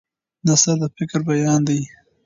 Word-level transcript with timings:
نثر 0.47 0.75
د 0.81 0.83
فکر 0.97 1.19
بیان 1.27 1.61
دی. 1.67 1.79